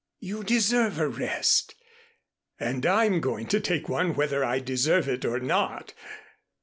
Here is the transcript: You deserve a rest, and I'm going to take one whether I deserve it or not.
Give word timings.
You 0.19 0.43
deserve 0.43 0.97
a 0.97 1.07
rest, 1.07 1.75
and 2.59 2.87
I'm 2.87 3.19
going 3.21 3.45
to 3.49 3.59
take 3.59 3.87
one 3.87 4.15
whether 4.15 4.43
I 4.43 4.57
deserve 4.57 5.07
it 5.07 5.25
or 5.25 5.39
not. 5.39 5.93